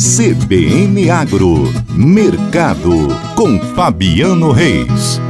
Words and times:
CBN 0.00 1.10
Agro, 1.10 1.70
Mercado, 1.90 2.90
com 3.36 3.60
Fabiano 3.74 4.50
Reis. 4.50 5.20